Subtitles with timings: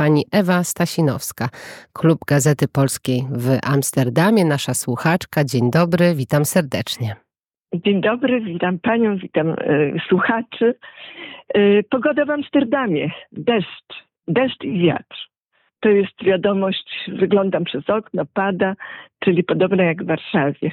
[0.00, 1.48] pani Ewa Stasinowska,
[1.92, 5.44] Klub Gazety Polskiej w Amsterdamie, nasza słuchaczka.
[5.44, 7.08] Dzień dobry, witam serdecznie.
[7.74, 10.74] Dzień dobry, witam panią, witam y, słuchaczy.
[11.56, 13.90] Y, pogoda w Amsterdamie, deszcz,
[14.28, 15.16] deszcz i wiatr.
[15.80, 18.74] To jest wiadomość, wyglądam przez okno, pada,
[19.18, 20.72] czyli podobna jak w Warszawie.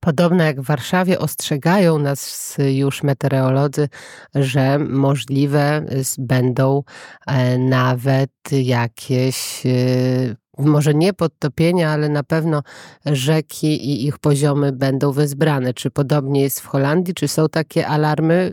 [0.00, 3.88] Podobno jak w Warszawie ostrzegają nas już meteorolodzy,
[4.34, 5.86] że możliwe
[6.18, 6.82] będą
[7.26, 12.62] e, nawet jakieś e, może nie podtopienia, ale na pewno
[13.06, 15.74] rzeki i ich poziomy będą wezbrane.
[15.74, 17.14] Czy podobnie jest w Holandii?
[17.14, 18.50] Czy są takie alarmy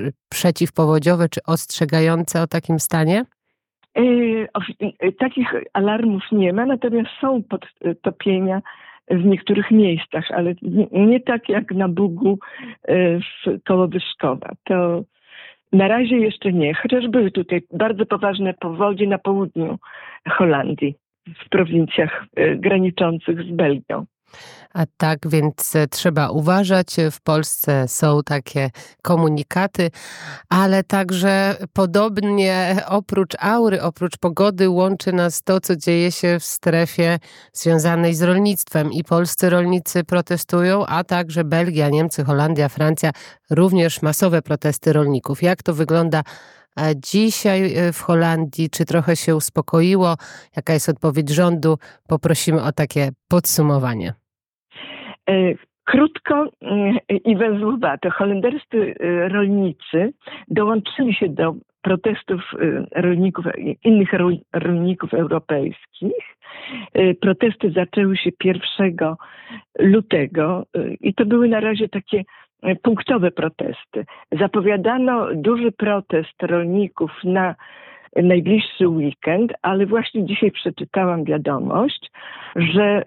[0.00, 3.24] y, przeciwpowodziowe, czy ostrzegające o takim stanie?
[3.96, 4.48] Yy,
[5.18, 8.62] takich alarmów nie ma, natomiast są podtopienia
[9.10, 10.54] w niektórych miejscach, ale
[10.92, 12.38] nie tak jak na Bugu
[12.88, 14.50] w koło Wyszkowa.
[14.64, 15.04] To
[15.72, 19.78] na razie jeszcze nie, chociaż były tutaj bardzo poważne powodzie na południu
[20.28, 20.94] Holandii
[21.44, 24.04] w prowincjach e, graniczących z Belgią.
[24.74, 26.96] A tak więc e, trzeba uważać.
[27.10, 28.70] W Polsce są takie
[29.02, 29.90] komunikaty,
[30.48, 37.18] ale także podobnie oprócz aury, oprócz pogody łączy nas to, co dzieje się w strefie
[37.52, 38.92] związanej z rolnictwem.
[38.92, 43.10] I polscy rolnicy protestują, a także Belgia, Niemcy, Holandia, Francja,
[43.50, 45.42] również masowe protesty rolników.
[45.42, 46.22] Jak to wygląda
[46.96, 50.16] Dzisiaj e, w Holandii, czy trochę się uspokoiło?
[50.56, 51.78] Jaka jest odpowiedź rządu?
[52.06, 54.21] Poprosimy o takie podsumowanie.
[55.30, 58.10] E, krótko mm, i węzłowato.
[58.10, 60.12] Holenderscy e, rolnicy
[60.48, 62.40] dołączyli się do protestów
[62.92, 63.44] rolników,
[63.84, 64.10] innych
[64.52, 66.36] rolników europejskich.
[67.20, 68.60] Protesty zaczęły się 1
[69.78, 70.66] lutego
[71.00, 72.24] i to były na razie takie
[72.82, 74.04] punktowe protesty.
[74.32, 77.54] Zapowiadano duży protest rolników na
[78.16, 82.10] najbliższy weekend, ale właśnie dzisiaj przeczytałam wiadomość,
[82.56, 83.02] że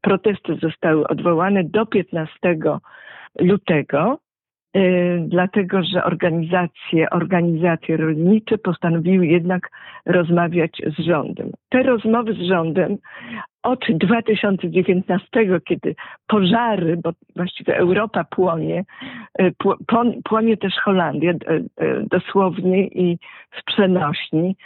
[0.00, 2.58] protesty zostały odwołane do 15
[3.38, 4.18] lutego,
[5.20, 9.70] dlatego że organizacje, organizacje rolnicze postanowiły jednak
[10.06, 11.50] rozmawiać z rządem.
[11.68, 12.98] Te rozmowy z rządem
[13.62, 15.26] od 2019,
[15.68, 15.94] kiedy
[16.26, 18.84] pożary, bo właściwie Europa płonie,
[19.38, 19.50] e,
[20.24, 21.36] płonie też Holandia e,
[22.10, 23.18] dosłownie i
[23.50, 24.56] w przenośni.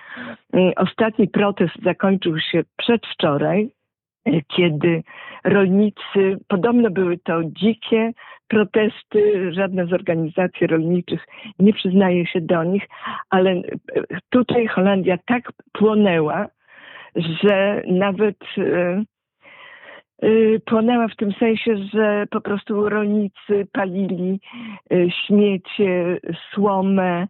[0.76, 3.70] Ostatni protest zakończył się przedwczoraj,
[4.56, 5.02] kiedy
[5.44, 8.12] rolnicy, podobno były to dzikie
[8.48, 11.26] protesty, żadna z organizacji rolniczych
[11.58, 12.82] nie przyznaje się do nich,
[13.30, 13.62] ale
[14.30, 16.46] tutaj Holandia tak płonęła,
[17.16, 19.04] że nawet y,
[20.66, 24.40] płonęła w tym sensie, że po prostu rolnicy palili
[25.26, 26.18] śmiecie,
[26.54, 27.26] słomę,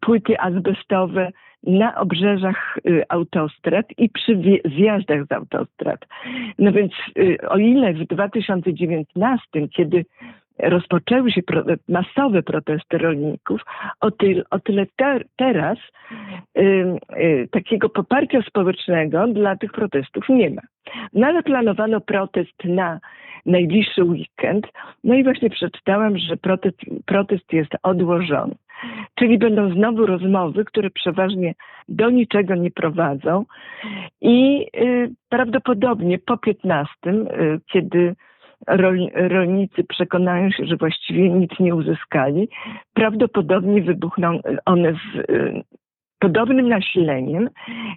[0.00, 1.30] płyty azbestowe
[1.62, 2.78] na obrzeżach
[3.08, 4.42] autostrad i przy
[4.76, 6.06] zjazdach z autostrad.
[6.58, 6.92] No więc
[7.48, 10.04] o ile w 2019, kiedy
[10.58, 11.42] rozpoczęły się
[11.88, 13.60] masowe protesty rolników,
[14.00, 14.10] o,
[14.50, 15.78] o tyle te, teraz
[16.58, 16.60] y,
[17.16, 20.62] y, takiego poparcia społecznego dla tych protestów nie ma.
[21.12, 23.00] No ale planowano protest na
[23.46, 24.66] najbliższy weekend,
[25.04, 28.54] no i właśnie przeczytałam, że protest, protest jest odłożony.
[29.14, 31.54] Czyli będą znowu rozmowy, które przeważnie
[31.88, 33.44] do niczego nie prowadzą.
[34.20, 38.14] I y, prawdopodobnie po 15, y, kiedy
[39.14, 42.48] rolnicy przekonają się, że właściwie nic nie uzyskali,
[42.94, 45.62] prawdopodobnie wybuchną one z y,
[46.18, 47.50] podobnym nasileniem,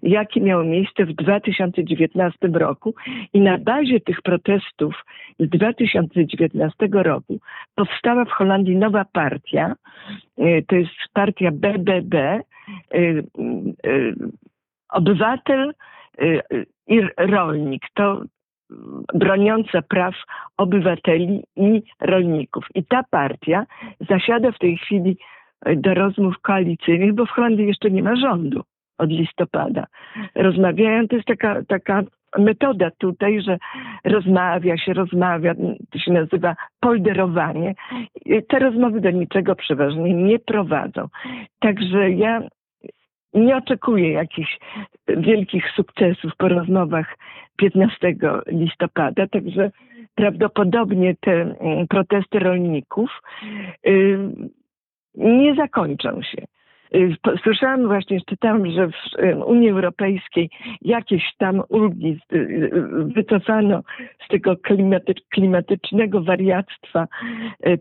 [0.03, 2.95] jakie miało miejsce w 2019 roku
[3.33, 5.05] i na bazie tych protestów
[5.39, 7.39] z 2019 roku
[7.75, 9.75] powstała w Holandii nowa partia,
[10.39, 12.41] y, to jest partia BBB,
[12.95, 13.23] y,
[14.89, 15.73] Obywatel
[16.87, 17.83] i Rolnik.
[17.93, 18.21] To
[19.13, 20.15] broniąca praw
[20.57, 22.65] obywateli i rolników.
[22.75, 23.65] I ta partia
[24.09, 25.17] zasiada w tej chwili
[25.75, 28.61] do rozmów koalicyjnych, bo w Holandii jeszcze nie ma rządu
[28.97, 29.87] od listopada.
[30.35, 32.03] Rozmawiają, to jest taka, taka
[32.37, 33.57] metoda tutaj, że
[34.03, 35.55] rozmawia się, rozmawia,
[35.89, 37.75] to się nazywa polderowanie.
[38.49, 41.07] Te rozmowy do niczego przeważnie nie prowadzą.
[41.59, 42.41] Także ja
[43.33, 44.59] nie oczekuję jakichś
[45.07, 47.17] wielkich sukcesów po rozmowach
[47.57, 48.15] 15
[48.47, 49.71] listopada, także
[50.15, 51.55] prawdopodobnie te
[51.89, 53.21] protesty rolników
[53.87, 54.19] y,
[55.15, 56.45] nie zakończą się.
[56.95, 58.91] Y, słyszałam właśnie, czytałam, że w
[59.45, 60.49] Unii Europejskiej
[60.81, 62.71] jakieś tam ulgi y,
[63.15, 63.83] wycofano
[64.25, 64.55] z tego
[65.29, 67.07] klimatycznego wariactwa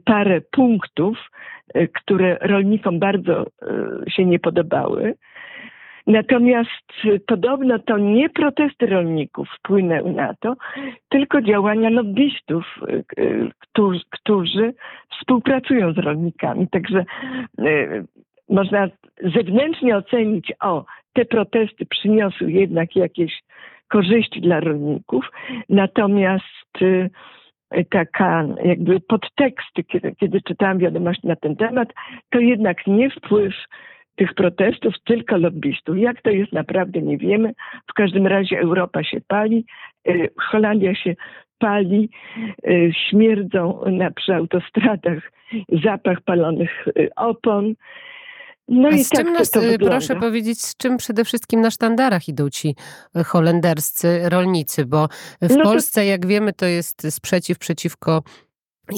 [0.05, 1.31] parę punktów,
[1.95, 3.47] które rolnikom bardzo
[4.09, 5.15] się nie podobały.
[6.11, 6.93] Natomiast
[7.27, 10.57] podobno to nie protesty rolników wpłynęły na to,
[11.09, 12.65] tylko działania lobbystów,
[13.59, 14.75] którzy, którzy
[15.11, 16.69] współpracują z rolnikami.
[16.69, 17.05] Także
[18.49, 18.89] można
[19.35, 23.43] zewnętrznie ocenić, o, te protesty przyniosły jednak jakieś
[23.89, 25.31] korzyści dla rolników,
[25.69, 27.11] natomiast y,
[27.91, 31.89] taka jakby podteksty, kiedy, kiedy czytałam wiadomości na ten temat,
[32.31, 33.55] to jednak nie wpływ
[34.21, 35.99] tych protestów, tylko lobbystów.
[35.99, 37.53] Jak to jest naprawdę nie wiemy.
[37.91, 39.65] W każdym razie Europa się pali,
[40.09, 41.15] y, Holandia się
[41.59, 42.11] pali,
[42.69, 45.33] y, śmierdzą na przy autostradach
[45.85, 46.87] zapach palonych
[47.17, 47.75] opon.
[48.69, 51.61] No A i z tak czym nas, to y, proszę powiedzieć, z czym przede wszystkim
[51.61, 52.75] na sztandarach idą ci
[53.17, 55.09] y, holenderscy rolnicy, bo
[55.43, 56.07] w no Polsce, to...
[56.07, 58.23] jak wiemy, to jest sprzeciw przeciwko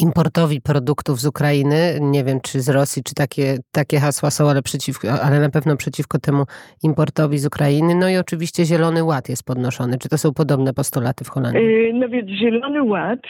[0.01, 1.99] importowi produktów z Ukrainy.
[2.01, 5.77] Nie wiem, czy z Rosji, czy takie, takie hasła są, ale, przeciwko, ale na pewno
[5.77, 6.45] przeciwko temu
[6.83, 7.95] importowi z Ukrainy.
[7.95, 9.99] No i oczywiście Zielony Ład jest podnoszony.
[9.99, 11.63] Czy to są podobne postulaty w Holandii?
[11.63, 13.21] Y, no więc Zielony Ład,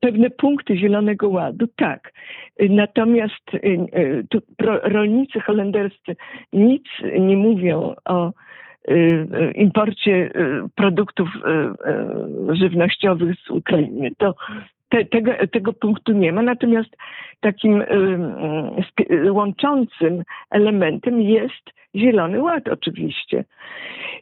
[0.00, 2.12] pewne punkty Zielonego Ładu, tak.
[2.62, 3.44] Y, natomiast
[4.30, 4.38] tu
[4.82, 6.16] rolnicy holenderscy
[6.52, 6.84] nic
[7.20, 8.32] nie mówią o
[9.54, 10.32] imporcie
[10.74, 11.28] produktów
[12.52, 14.10] żywnościowych z Ukrainy.
[14.18, 14.34] To
[14.92, 16.42] te, tego, tego punktu nie ma.
[16.42, 16.96] Natomiast
[17.40, 17.82] takim
[19.30, 23.44] łączącym elementem jest Zielony Ład oczywiście.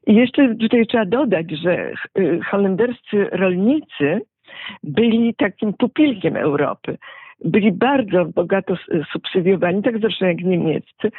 [0.06, 4.20] I jeszcze tutaj trzeba dodać, że y, holenderscy rolnicy
[4.82, 6.98] byli takim pupilkiem Europy.
[7.44, 8.74] Byli bardzo bogato
[9.12, 11.10] subsydiowani, tak zresztą jak niemieccy,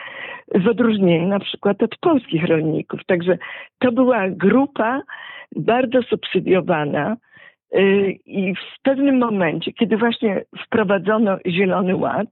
[0.55, 3.05] w odróżnieniu na przykład od polskich rolników.
[3.05, 3.37] Także
[3.79, 5.01] to była grupa
[5.55, 7.17] bardzo subsydiowana,
[8.25, 12.27] I w pewnym momencie, kiedy właśnie wprowadzono Zielony Ład,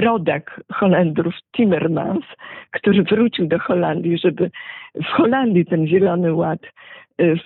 [0.00, 2.24] rodak Holendrów Timmermans,
[2.70, 4.50] który wrócił do Holandii, żeby
[4.94, 6.68] w Holandii ten Zielony Ład y,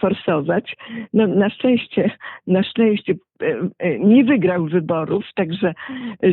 [0.01, 0.77] forsować.
[1.13, 2.11] No, na szczęście,
[2.47, 5.75] na szczęście y, nie wygrał wyborów, także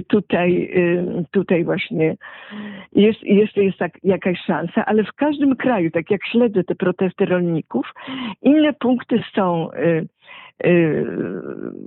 [0.07, 0.73] tutaj,
[1.31, 2.15] tutaj właśnie
[2.93, 7.25] jest, jest, jest tak jakaś szansa, ale w każdym kraju, tak jak śledzę te protesty
[7.25, 7.93] rolników,
[8.41, 9.69] inne punkty są
[10.65, 11.05] Y,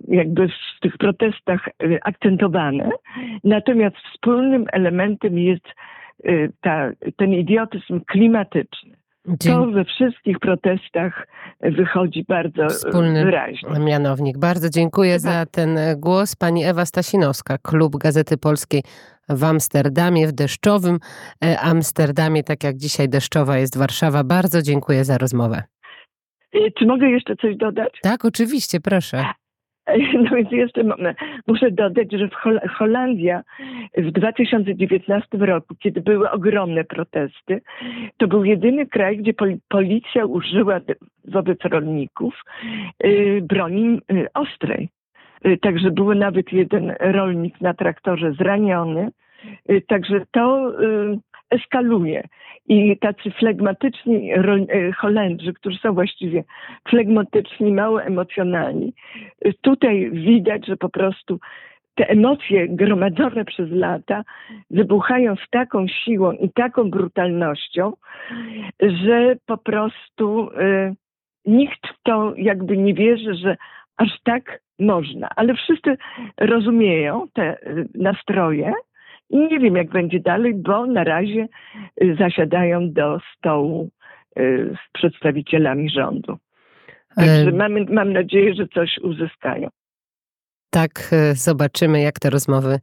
[0.08, 2.90] jakby w tych protestach y, akcentowane.
[3.44, 5.66] Natomiast wspólnym elementem jest
[6.24, 9.01] y, ta, ten idiotyzm klimatyczny.
[9.44, 11.26] To we wszystkich protestach
[11.60, 13.68] wychodzi bardzo Wspólny wyraźnie.
[13.80, 14.38] mianownik.
[14.38, 15.48] Bardzo dziękuję za tak.
[15.50, 16.36] ten głos.
[16.36, 18.82] Pani Ewa Stasinowska, Klub Gazety Polskiej
[19.28, 20.98] w Amsterdamie, w deszczowym
[21.44, 24.24] e, Amsterdamie, tak jak dzisiaj deszczowa jest Warszawa.
[24.24, 25.62] Bardzo dziękuję za rozmowę.
[26.78, 27.98] Czy mogę jeszcze coś dodać?
[28.02, 29.24] Tak, oczywiście, proszę.
[30.22, 30.82] No więc jeszcze
[31.46, 33.42] muszę dodać, że w Hol Holandia
[33.96, 37.60] w 2019 roku, kiedy były ogromne protesty,
[38.16, 40.80] to był jedyny kraj, gdzie pol policja użyła
[41.24, 42.34] wobec rolników
[43.04, 44.88] y, broni y, ostrej.
[45.46, 49.10] Y, także był nawet jeden rolnik na traktorze zraniony.
[49.70, 50.72] Y, także to
[51.52, 52.22] eskaluje.
[52.66, 56.44] I tacy flegmatyczni e, Holendrzy, którzy są właściwie
[56.88, 58.92] flegmatyczni, mało emocjonalni,
[59.60, 61.38] tutaj widać, że po prostu
[61.94, 64.22] te emocje gromadzone przez lata
[64.70, 67.92] wybuchają z taką siłą i taką brutalnością,
[68.80, 70.94] że po prostu y,
[71.44, 73.56] nikt w to jakby nie wierzy, że
[73.96, 75.28] aż tak można.
[75.36, 75.96] Ale wszyscy
[76.38, 77.56] rozumieją te
[77.94, 78.91] nastroje i
[79.32, 81.48] nie wiem, jak będzie dalej, bo na razie
[82.02, 83.90] y, zasiadają do stołu
[84.38, 86.36] y, z przedstawicielami rządu.
[87.16, 87.70] Także e...
[87.90, 89.68] mam, nadzieję, że coś uzyskają.
[90.70, 92.78] Tak, y, zobaczymy, jak te rozmowy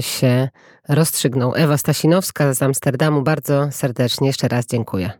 [0.00, 0.48] się
[0.88, 1.54] rozstrzygną.
[1.54, 5.10] Ewa Stasinowska z Amsterdamu, bardzo serdecznie jeszcze raz dziękuję.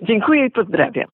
[0.00, 1.08] Dziękuję i pozdrawiam.